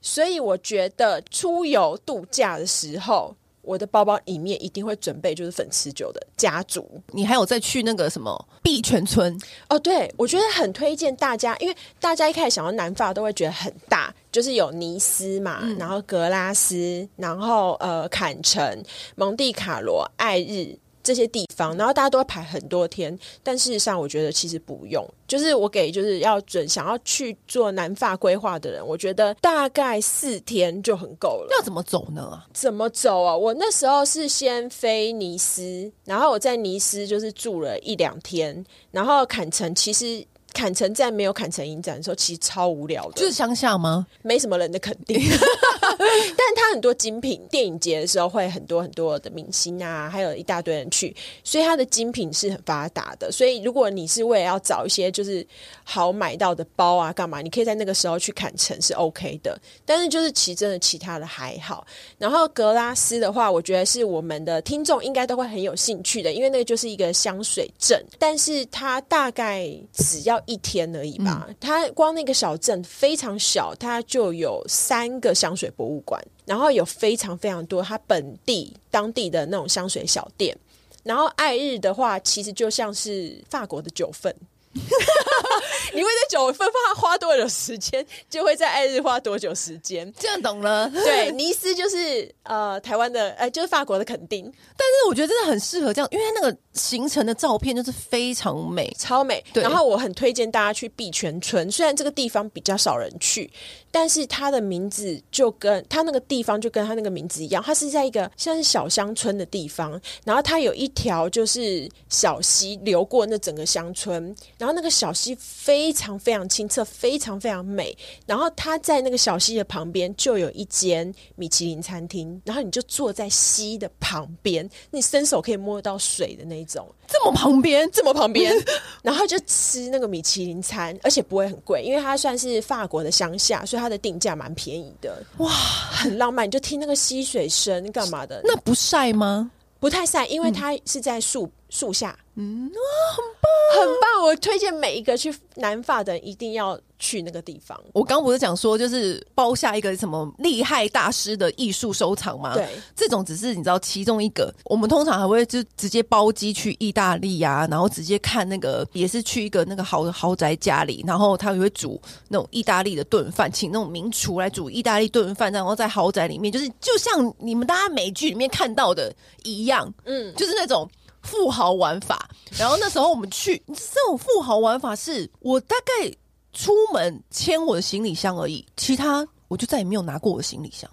[0.00, 3.34] 所以我觉得出游度假的时候。
[3.62, 7.00] 我的包包里面一定会准备就是粉持久的家族。
[7.12, 9.36] 你还有再去那个什么碧泉村
[9.68, 9.78] 哦？
[9.78, 18.82] 对，我觉得很推荐大家，因为大家一开始想到南法都会觉得很大，就是有尼斯嘛，嗯、然后格拉斯，然后呃坎城、
[19.14, 20.76] 蒙地卡罗、爱日。
[21.02, 25.06] 这些地方，然后大家都会排很多天，但事实上，我觉得其实不用。
[25.26, 31.48] 就是我给就是要准想要去做南法规划的人，我觉得大概四天就很够了。
[31.58, 32.42] 要怎么走呢？
[32.52, 33.36] 怎么走啊？
[33.36, 40.24] 我那时候是先飞尼斯，然后我在尼斯就是住了一两天，然后坎城其实。
[40.54, 44.06] 坎城在没有坎城影展的时候，其实超无聊的，就是乡下吗？
[44.20, 45.18] 没什么人的垦丁，
[46.36, 47.40] 但它很多精品。
[47.50, 53.32] 电影节的时候会很多很多的明星啊，还有一大堆人去，所以它的精品是很发达的。
[53.32, 55.46] 所以如果你是为了要找一些就是
[55.82, 59.58] 好买到的包啊，干嘛，你可以在那个时候去砍城是 OK 的。
[59.84, 61.86] 但是就是其真的其他的还好。
[62.18, 70.42] 然后格拉斯的话，我觉得是我们的听众应该都会很有兴趣的，因为那个就是一个香水镇，但是它大概只要。
[70.46, 80.56] 一天而已吧，它光那个小镇非常小，它就有三个香水博物馆，然后有非常非常多它本地当地的那种香水小店，
[81.02, 84.34] 然后爱日的话，其实就像是法国的九份。
[85.94, 90.10] 你会在九份花花多久时间，就会在爱日花多久时间？
[90.18, 90.88] 这样懂了。
[90.88, 94.42] 对，尼斯就是呃台湾的，呃就是法国的垦丁。
[94.44, 99.44] 但是我觉得真的很适合这样，因为那个行程的照片就是非常美，超美。
[99.52, 103.50] 然后我很推荐大家去碧泉村，虽然这个地方比较少人去，
[103.92, 114.34] 但是它的名字就跟它那个地方就跟它那个名字一样，它是在一个像是小乡村的地方，然后它有一条就是小溪流过那整个乡村。
[114.58, 117.96] 然后那个小溪非常非常清澈，非常非常美。
[118.26, 128.54] 然后它在那个小溪的旁边就有一间米其林餐厅，然后你就坐在溪的旁边，你伸手可以摸到水的那种，这么旁边，这么旁边，
[129.02, 135.22] 然后就吃那个米其林餐，而且不会很贵，因为它算是法国的乡下，所以它的定价蛮便宜的。
[135.38, 138.40] 哇，很浪漫，你就听那个溪水声，干嘛的？
[138.44, 139.50] 那不晒吗？
[139.80, 142.16] 不太晒，因为它是在树树下。
[142.34, 142.80] 嗯，哇，
[143.14, 144.24] 很棒，很棒！
[144.24, 147.78] 我推荐每一个去南法的人一定要去那个地方。
[147.92, 152.54] 我刚不是讲说，就是包下一个什么厉害大师的艺术收藏吗？
[152.54, 154.50] 对，这种只是你知道其中一个。
[154.64, 170.88] 我们通常还会就直接包机去意大利啊，然后直接看那个，也是去一个那个豪豪宅家里，然后他也会煮那种意大利的炖饭，请那种名厨来煮意大利炖饭，然后在豪宅里面，就是就像你们大家美剧里面看到的一样，嗯，就是那种。
[171.22, 172.28] 富豪玩法。
[172.58, 176.14] 然后那时候我们去，这种富豪玩法是我大概
[176.52, 180.90] 出门牵我的行李箱而已，其他我就再也没有拿过我的行李箱。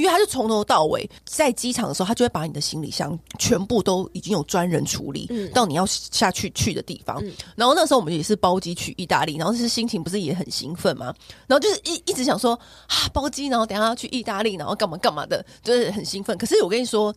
[0.00, 7.22] 因为他就从头到尾在机场的时候，他就会把你的行李箱全部都已经有专人处理，嗯、到你要下去去的地方。
[7.22, 11.14] 嗯、然后那时候我们也是包机去意大利，然后是心情不是也很兴奋吗？
[11.46, 16.38] 然后就是一一直想说啊，包机，然后等下要去意大利，然后干嘛干嘛的，就是很兴奋。
[16.38, 17.14] 可是我跟你说，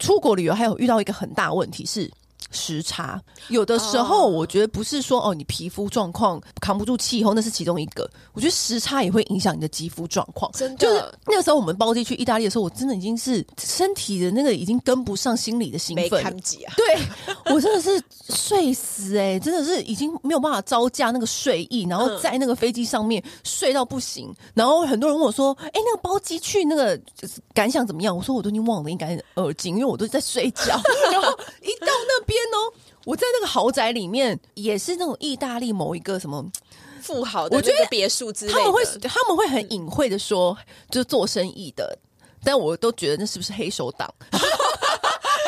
[0.00, 2.10] 出国旅游还有遇到一个很大问题是。
[2.50, 8.08] 时差有的时候，我觉得不是说哦，你皮肤状况扛不住气候，那是其中一个。
[8.32, 10.50] 我觉得时差也会影响你的肌肤状况。
[10.52, 16.24] 真的，就是那个时候我们包机去意大利的时候，我真的已经是身体的那个已经跟不上心理的兴奋。
[16.24, 16.30] 啊、
[16.76, 24.32] 对，我真的是睡死哎、欸，真的是已经没有办法招架那个睡意，然后在那个飞机上面睡到不行。
[24.54, 26.98] 然后很多人问我说：“哎、欸，那个包机去那个
[27.52, 30.80] 感想怎么样？”我说：“我都已经忘了应该耳机，因为我都在睡觉。”
[31.10, 31.30] 然后
[31.62, 32.33] 一到那边。
[32.52, 32.72] 哦，
[33.04, 36.44] 我在那个豪宅里面，也是那种意大利某一个什么
[37.02, 40.56] 富豪的，我觉得别墅之类的，他们会他们会很隐晦的说，
[40.90, 41.96] 就是做生意的，
[42.42, 44.12] 但我都觉得那是不是黑手党？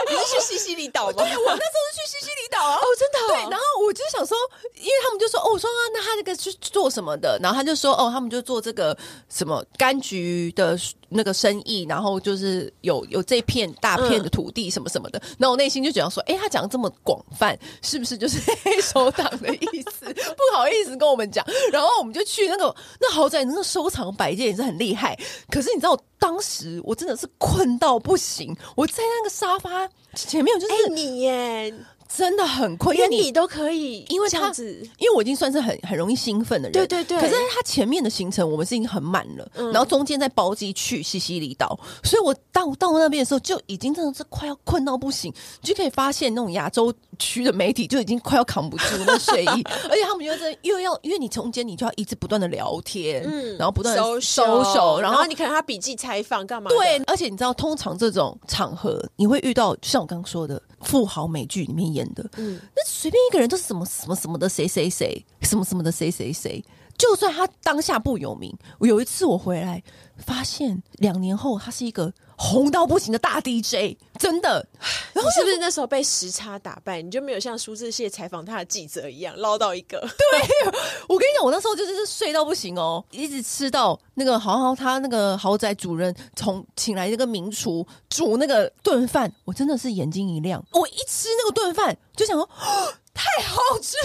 [0.09, 1.15] 你是去西西里岛吗？
[1.15, 2.77] 对，我那时候是去西西里岛啊。
[2.77, 3.29] 哦，真的、哦。
[3.29, 4.37] 对，然后我就想说，
[4.77, 7.37] 因为他们就说，哦，我说啊，那他这个是做什么的？
[7.43, 8.97] 然后他就说，哦，他们就做这个
[9.29, 10.79] 什么柑橘的。
[11.09, 20.13] 那个生意，然后就是有有这片大片的土地什么什么的，那、嗯、我内心就觉得说，哎、欸，他讲的这么广泛，是不是就是黑手党的意思？
[20.13, 25.17] 不好意思跟我们讲，然后我们就去那个那豪宅，那个收藏摆件也是很厉害。
[25.51, 31.75] 可是你知道，当时我真的是困到不行，我在那个沙发前面，就是、欸、你耶。
[32.09, 37.21] 真的很困，因为你都可以，因为这样子，因为我已经算是很很容易兴奋的人，对对对。
[37.21, 56.71] 可是他前面的行程我们是已经很满了，嗯、然后中间再包机去西西里岛，所以我到到那边的时候就已经真的是快要困到不行，你就可以发现那种亚洲区的媒体就已经快要扛不住那睡意， 而且他们又在又要，因为你中间你就要一直不断的聊天，嗯，然后不断的收收手，然后，然后你可能他笔记采访干嘛？
[56.71, 60.61] 对，而且你知道，通常这种场合你会遇到，像我刚刚说的。
[60.83, 66.63] 富豪美剧里面演的，嗯，那随便一个人都是什么什么什么的谁谁谁，什么什么的谁谁谁，
[66.97, 69.83] 就算他当下不有名，我有一次我回来
[70.19, 72.13] 发现，两年后他是一个。
[72.39, 74.69] 红到不行的大 DJ，真的。
[75.15, 79.99] 然后是不是那时候被时差打败，你就没有像苏志燮采访他的记者一样捞到一个？
[80.05, 80.69] 对，
[81.09, 90.63] 我跟你讲，我那时候就是睡到不行哦，一直吃到那个好好他那个豪宅主人从请来那个名厨煮那个炖饭，我真的是眼睛一亮。
[90.73, 92.47] 我一吃那个炖饭，就想说
[93.17, 93.97] 太好吃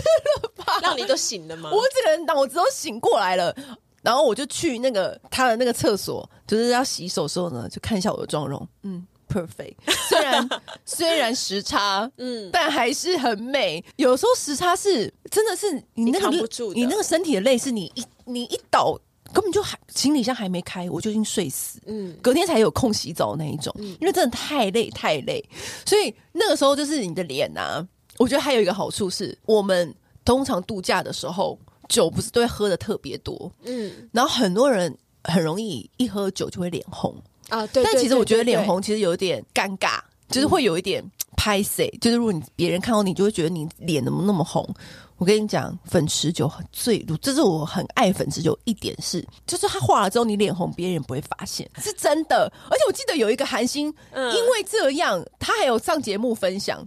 [0.41, 1.69] 了吧，让你都醒了吗？
[1.71, 3.53] 我整个人脑子都醒过来了。
[4.01, 9.75] 然后我就去那个他的那个厕所，就是要洗手的时候呢，就看一下我的妆容，嗯，perfect。
[10.09, 10.49] 虽然
[10.85, 13.83] 虽然时差，嗯，但还是很美。
[13.97, 16.29] 有时候时差是真的是你那个
[16.73, 18.99] 你那个身体的累是你一你一倒
[19.31, 25.47] 根本就还行李箱还没开，我就已经睡死，嗯，隔天才有空洗澡那一种，嗯，因为真的太累太累。
[25.85, 27.87] 所以那个时候就是你的脸啊，
[28.21, 31.57] 我觉得还有一个好处是我们通常度假的时候。
[31.89, 37.13] 酒不是都会喝的特别多，嗯，然后很多人很容易一喝酒就会脸红
[37.49, 37.83] 啊，对。
[37.83, 41.03] 但其实我觉得脸红其实有点尴尬，就是会有一点
[41.35, 44.65] 拍谢，就是如果你别人看到你就会觉得你脸怎么那么红。
[45.17, 52.51] 我跟你讲，粉持酒最，这是我很爱粉持久一点是，就是它化了之后你脸红，别人也不会发现， 是真的。
[52.69, 56.81] 而且我记得有一个韩星，因为这样，他还有上节目分享。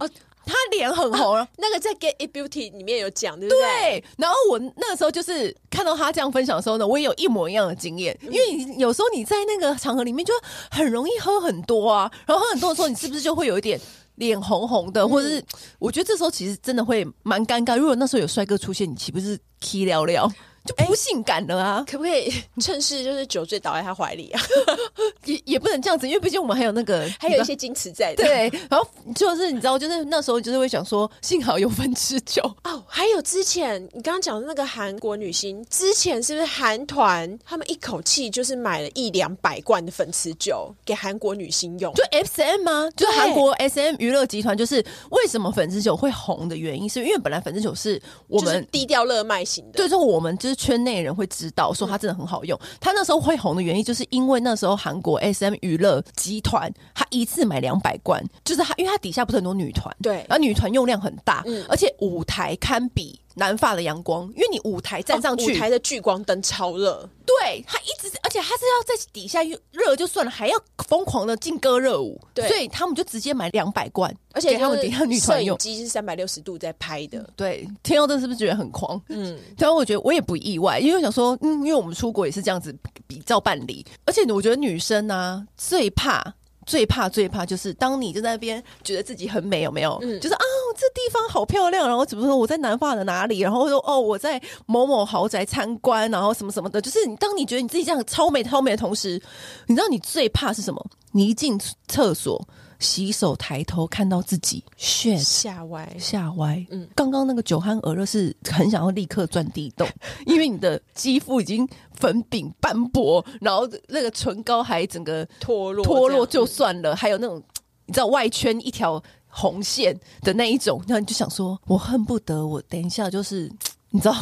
[0.45, 3.59] 他脸很红，啊，那个在《Get It Beauty》里面有讲，对不对？
[3.59, 4.03] 对。
[4.17, 8.17] 然后我那个时候就是看到他这样分享的时候呢，我也有一模一样的经验。
[8.21, 10.33] 因为你有时候你在那个场合里面就
[10.69, 13.79] 很容易喝很多啊，然后喝很多的时候，你是不是就会有一点
[14.15, 15.43] 脸红红的，或者是
[15.79, 17.77] 我觉得这时候其实真的会蛮尴尬。
[17.77, 20.31] 如果那时候有帅哥出现，你岂不是气撩撩？
[20.65, 21.85] 就不性感了啊！
[21.89, 24.41] 可不可以趁势就是酒醉倒在他怀里啊？
[25.25, 28.23] 也也不能这样子，因为毕竟我们还有那个 还有一些矜持在的。
[28.23, 32.83] 对，然后就是你知道，就是那时候就是会想说，幸好有粉持酒哦。
[32.87, 41.93] 还有之前你刚刚讲的那个韩国女星，之前是不是韩团他们一口气就是买了一两百罐的粉持酒给韩国女星用？
[41.93, 42.89] 就 SM 吗？
[42.97, 50.54] 就韩国 SM 娱乐集团，就是为什么粉持酒会红的原因，是因为本来粉持酒是我们低调热卖型的，对，就是我们就是。
[50.55, 52.59] 圈内人会知道，说它真的很好用。
[52.79, 68.04] 它那时候会红的原因，就是因为那时候韩国 SM 娱乐集团，他一次买两百罐，就是他，因为它底下不是很多女团，对，然后女团用量很大，嗯，而且舞台堪比南发的阳光，因为你舞台站上去，哦、舞台的聚光灯超热，对，他一直，而
[68.35, 79.01] 且他是要在底下热就算了，还要疯狂的劲歌热舞，对，所以他们就直接买两百罐，而且他们底下女团用机是三百六十度在拍的，对，天佑真是不是觉得很狂？
[79.07, 82.75] 嗯，然后我觉得我也不意外，因为我想说，嗯，因为我们出国也是这样子
[83.07, 86.33] 比照办理，而且我觉得女生呢、啊、最怕。
[86.65, 89.99] 最怕最怕就是当你就在那边觉得自己很美，有没有？
[90.01, 90.41] 嗯，就是啊，
[90.75, 99.21] 这地方好漂亮，然后怎么说我在南法的哪里，然后说哦我在某某豪宅参观，然后什么什么的，就是你当你觉得你自己这样超美超美的同时，
[99.67, 100.85] 你知道你最怕是什么？
[101.11, 102.45] 你一进厕所。
[102.79, 106.65] 洗手抬头看到自己，shit 吓歪吓歪。
[106.69, 109.87] 嗯，刚刚那个酒酣耳热是很想要立刻钻地洞，
[110.25, 117.41] 因为你的肌肤已经粉饼斑驳，然后那个唇膏还整个脱落脱落就算了，还有那种
[117.85, 123.51] 你知道外圈一条红线的那一种，然后你就想说，我恨不得我等一下就是。
[123.95, 124.15] 你知道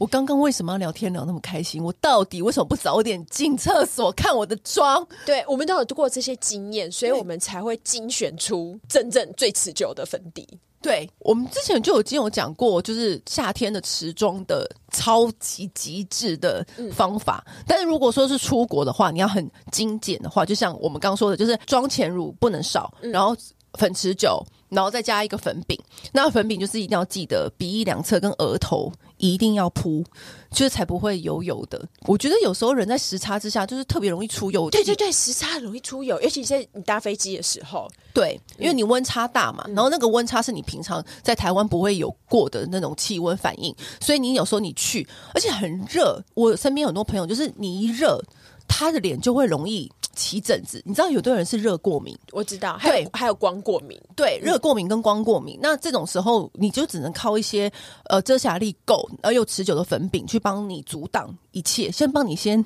[0.00, 1.80] 我刚刚为什么要聊天聊那么开心？
[1.80, 5.06] 我到底为什么不早点进厕所看我的妆？
[5.24, 10.44] 对，我们都有过这些经验，所以我们才会精选出真正最持久的粉底。
[10.82, 17.44] 对，我们之前就已经有讲过，就是夏天的持妆的超级极致的方法。
[17.46, 17.62] 嗯。
[17.68, 23.36] 但是如果说是出国的话，你要很精简的话，就像我们刚刚说的，就是妆前乳不能少，嗯，然后
[23.78, 24.44] 粉持久。
[24.74, 25.78] 然后再加一个粉饼，
[26.12, 30.04] 那粉饼就是一定要记得鼻翼两侧跟额头一定要铺，
[30.50, 31.80] 就是才不会油油的。
[32.02, 34.68] 我觉得有时候人在时差之下，就是特别容易出油。
[34.68, 37.88] 对对对，时差容易出油，尤其是你搭飞机的时候。
[38.12, 46.22] 对，因为你温差大嘛，嗯、然后那个温差是你平常在台湾不会有过的那种气温反应，所以你有时候你去，而且很热。
[46.34, 48.20] 我身边很多朋友，就是你一热，
[48.66, 49.90] 他的脸就会容易。
[50.14, 57.70] 起疹子，你知道有的人是热过敏，我知道，还有对，还有光过敏，对，热过敏跟光过敏，嗯、那这种时候你就只能靠一些
[58.04, 62.62] 呃遮瑕力够而又持久的粉饼去帮你阻挡一切，先帮你先。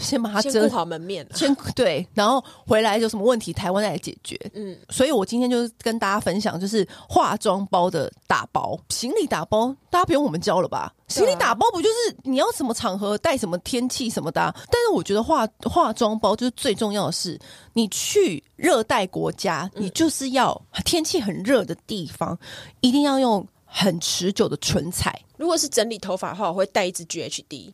[0.00, 4.36] 先把它遮好门面，先对，然后回来有什么问题，台湾再来解决。
[4.52, 10.92] 嗯，所以我今天就是跟大家分享，就是化妆包的打包，行李打包，大家不用我们教了吧？
[11.06, 14.52] 行李打包不就是你要什么场合带什么天气什么的？
[14.72, 17.38] 但是我觉得化化妆包就是最重要的是，
[17.72, 22.36] 你去热带国家，你就是要天气很热的地方，
[22.80, 23.46] 一定要用
[23.78, 25.14] 很持久的唇彩。
[25.36, 27.70] 如果是整理头发的话，我会带一支 GHD。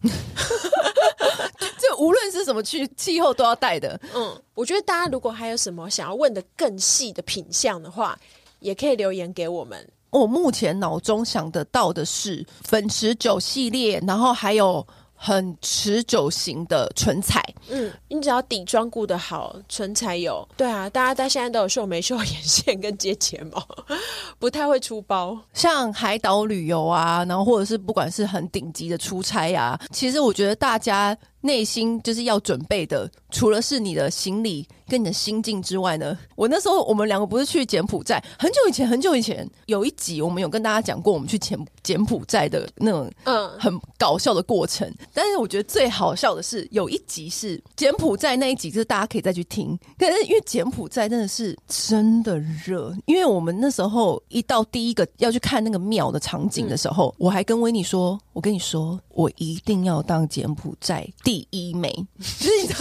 [1.78, 4.00] 这无论是什么去气候都要带的。
[4.12, 8.18] 嗯，我觉得大家如果还有什么想要问的更细的品相的话，
[8.58, 9.88] 也可以留言给我们。
[10.10, 14.84] 我目前脑中想得到的是粉持久系列，然后还有。
[15.24, 23.64] 很持久型的唇彩，嗯，你只要底妆顾得好，唇彩有，对啊，大家大家现在都有秀眉、秀眼线跟接睫毛，
[24.40, 25.38] 不太会出包。
[25.54, 34.66] 像海岛旅游啊，然后或者是不管是很顶级的出差啊，其实我觉得大家内心就是要准备的，除了是你的行李。
[34.88, 44.86] 跟你的心境之外呢，我那时候我们两个不是去柬埔寨，很久以前很久以前有一集我们有跟大家讲过，我们去柬柬埔寨的那种嗯很搞笑的过程。
[44.86, 49.78] 嗯、但是我觉得最好笑的是有一集是柬埔寨那一集，就是大家可以再去听。
[49.98, 61.90] 可是因为柬埔寨真的是真的热，因为我们那时候一到第一个要去看那个庙的场景的时候，嗯、我还跟维尼说：“我跟你说，我一定要当柬埔寨第一美。”
[62.38, 62.80] 就是你知道，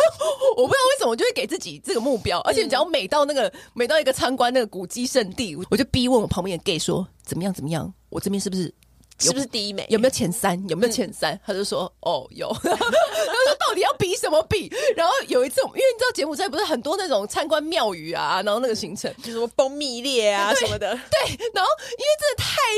[0.58, 2.02] 我不知道为什么我就会给自己这个。
[2.02, 8.74] 目标，而且只要每到那个、嗯、每到一个参观那个古迹圣地，我就逼问我旁边的 gay 说怎么样怎么样，我这边是不是？
[9.20, 9.86] 是不是第一美？
[9.88, 10.60] 有没有前三？
[10.68, 11.36] 有没有前三？
[11.36, 12.52] 嗯、 他就说：“哦，有。
[12.66, 20.91] ”他就说：“到底要比什么比？”然后有一次，因为你知道柬埔寨不是很多那种参观庙宇啊，然后那个行程就什么蜂蜜列啊什么的。
[20.93, 22.70] 对，然后因为真的太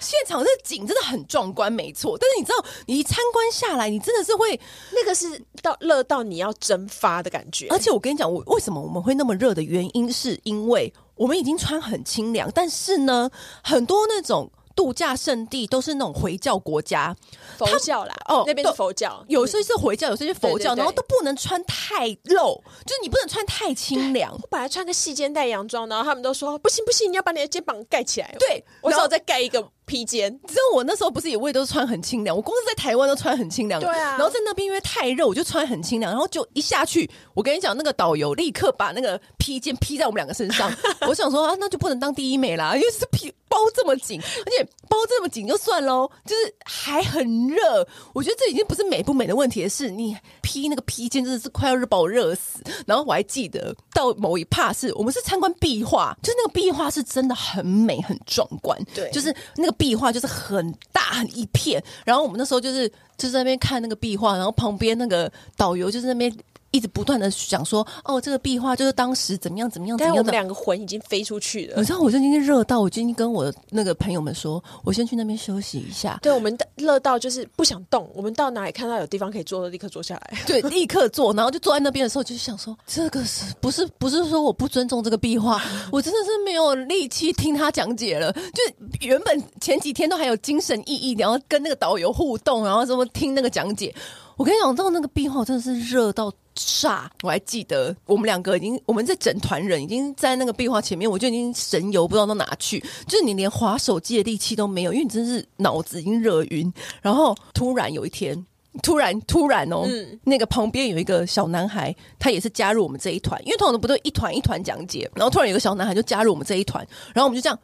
[0.00, 2.16] 现场这景真的很壮观，没错。
[2.18, 4.58] 但是你知道，你一参观下来，你真的是会
[4.92, 7.66] 那个是到热到你要蒸发的感觉。
[7.70, 13.30] 而且我跟你讲，我为什么我们会那么热的原因，是因为我们已经穿很清凉，但是呢，
[13.62, 14.50] 很多那种。
[14.74, 17.14] 度假胜地都是那种回教国家，
[17.58, 24.32] 佛教啦，哦，那边是佛教，有些是回教，有些是佛教，然后都不能穿太露，就是你不能穿太清凉。
[24.32, 28.34] 我本来穿个细肩带洋装，然后他们都说不行不行，你要把你的肩膀盖起来。
[28.38, 30.30] 对，我只好再盖一个披肩。
[30.46, 34.16] 只有我那时候不是也我也都是穿很清凉，我光是在台湾都穿很清凉，对啊。
[34.16, 40.72] 然后在那边因为太热，我就穿很清凉，然后就一下去，我跟你讲，那个导游立刻把那个披肩披在我们两个身上。
[41.08, 43.32] 我想说啊，那就不能当第一美啦，因为是披。
[43.52, 47.86] 包这么紧，而且包这么紧就算喽，就是还很热。
[48.14, 52.62] 我觉得这已经不是美不美的问题，是你披那个披肩真的是快要把我热死。
[52.86, 61.82] 然后我还记得到某一趴是我们是参观壁画，就是那个壁画是真的很美很壮观，对，就是那个壁画就是很大很一片。
[62.04, 66.32] 然后我们那时候就是就是在那边看那个壁画，然后旁边那个导游就是那边。
[66.72, 70.16] 一直不断的想说，哦，这个壁画就是当时怎么样怎么样怎么样。
[70.16, 71.76] 但我们两个魂已经飞出去了。
[71.76, 76.18] 你知道，我就今天热到，我今天跟我那个朋友们说，我先去那边休息一下。
[76.22, 80.38] 对，我们热到就是不想动，我们到哪里看到有地方可以坐，立刻坐下来。
[80.46, 85.62] 对，立刻坐，然后就坐在那边的时候，就想说，这个是不是不是说我不尊重这个壁画？
[85.92, 88.32] 我真的是没有力气听他讲解了。
[88.32, 93.94] 就原本前几天都还有精神奕奕，然后跟那个导游互动，然后什么听那个讲解。
[94.42, 96.32] 我跟你讲，到那个壁画真的是热到。
[96.54, 97.10] 炸！
[97.22, 106.70] 我还记得我们两个已经，我们这整团人已经在那个壁画前面，我就已经神游不知道到哪去，就是你连滑手机的力气都没有，因为你真是脑子已经热晕。
[107.00, 108.44] 然后突然有一天，
[108.82, 109.88] 突然突然哦，
[110.24, 117.58] 那个旁边有一个小男孩，他也是加入我们这一团，因为通常不都一团一团讲解，然后突然有个小男孩就加入我们这一团，然后我们就这样，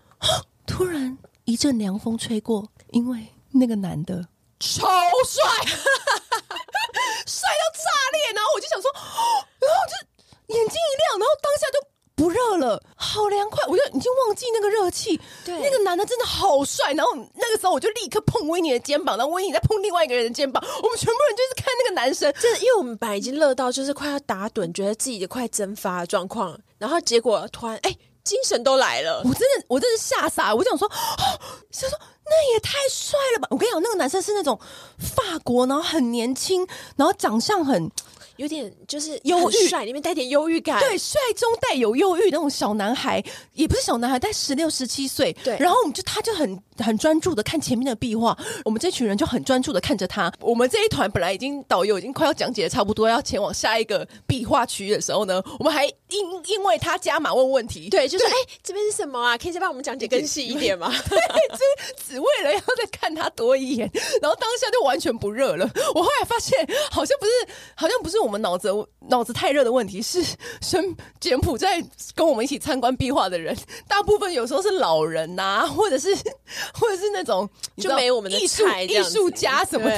[0.67, 4.27] 突然一阵凉风吹过，因为那个男的
[4.61, 4.87] 超
[5.25, 5.43] 帅。
[7.27, 8.91] 帅到炸裂，然后我就想说，
[9.61, 11.87] 然后就眼睛一亮，然后当下就
[12.17, 15.21] 不热了，好凉快，我就已经忘记那个热气。
[15.45, 27.91] 对，那个男的真的好帅，然后那个时候我就立刻碰维尼的肩膀，然后维尼在碰另外一个人的肩膀，我们全部人就是看那个男生， 就是因为我们本来已经热到就是快要打盹，觉得自己快蒸发的状况，然后结果突然哎。
[27.91, 27.99] 欸
[28.29, 30.55] 精神都来了，我真的，我真是吓傻。
[30.55, 31.41] 我想说，哦
[31.73, 33.49] 想说那也太帅了吧！
[33.51, 34.61] 我跟你讲，那个男生是那种
[34.99, 36.67] 法国，然后很年轻，
[36.97, 37.91] 然后长相很。
[38.39, 43.23] 有点就是忧郁，帅里面带点忧郁感，对，帅中带有忧郁那种小男孩，
[43.55, 45.57] 也不是小男孩，但十六十七岁，对。
[45.59, 50.33] 然后我们就他就很很专注的看前面的壁画，我们这群人就很专注的看着他。
[50.41, 58.33] 我们这一团本来已经导游已经快要讲解的差不多，要前往下一个壁画区域的时候呢，我们还因因为他加码问问题，对，就是哎
[58.63, 59.37] 这边是什么啊？
[59.37, 60.95] 可以再帮我们讲解更细一点吗？
[61.11, 61.19] 对，
[61.57, 63.91] 只只为了要再看他多一眼，
[64.23, 65.69] 然后当下就完全不热了。
[65.93, 66.57] 我后来发现
[66.89, 67.33] 好像不是，
[67.75, 68.28] 好像不是我。
[68.29, 68.69] 我们脑子
[69.09, 70.23] 脑子太热的问题是，
[70.61, 71.83] 生柬埔寨
[72.15, 73.57] 跟我们一起参观壁画的人，
[73.89, 76.15] 大部分有时候是老人呐、啊，或者是
[76.75, 77.49] 或者是那种
[77.79, 79.97] 就没我们的艺术艺术家什么的。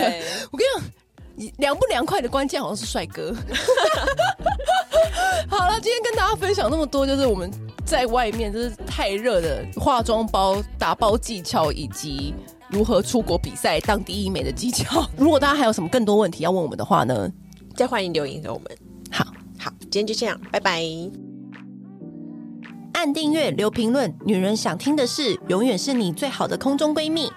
[0.53, 0.65] 我跟
[1.35, 3.35] 你讲，凉不凉快的关键好像是帅哥。
[5.51, 7.51] 好了，今天跟大家分享那么多，就是我们
[7.85, 12.33] 在外面就是太热的化妆包打包技巧，以及
[12.69, 15.05] 如何出国比赛当第一美的技巧。
[15.17, 17.29] 如果大家还有什么更多问题要问我们的话呢？
[17.75, 18.67] 再欢迎留言给我们。
[19.11, 19.25] 好
[19.59, 20.85] 好，今天就这样，拜拜。
[22.93, 27.31] 按订阅，留评论，女人想听的事，永远是你最好的空中闺蜜。